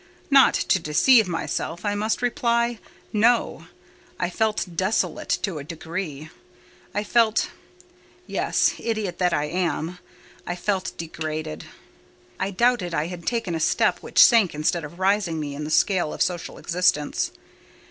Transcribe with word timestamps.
Not 0.31 0.55
to 0.55 0.79
deceive 0.79 1.27
myself, 1.27 1.85
I 1.85 1.93
must 1.93 2.23
reply—No: 2.23 3.67
I 4.19 4.31
felt 4.31 4.65
desolate 4.75 5.29
to 5.43 5.59
a 5.59 5.63
degree. 5.63 6.31
I 6.91 7.03
felt—yes, 7.03 8.73
idiot 8.79 9.19
that 9.19 9.31
I 9.31 9.45
am—I 9.45 10.55
felt 10.55 10.93
degraded. 10.97 11.65
I 12.39 12.49
doubted 12.49 12.95
I 12.95 13.05
had 13.05 13.27
taken 13.27 13.53
a 13.53 13.59
step 13.59 13.99
which 13.99 14.17
sank 14.25 14.55
instead 14.55 14.83
of 14.83 14.97
raising 14.97 15.39
me 15.39 15.53
in 15.53 15.65
the 15.65 15.69
scale 15.69 16.15
of 16.15 16.23
social 16.23 16.57
existence. 16.57 17.29